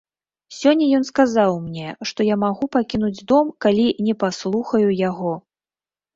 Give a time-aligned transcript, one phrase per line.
[0.59, 5.33] Сёння ён сказаў мне, што я магу пакінуць дом, калі не паслухаю яго.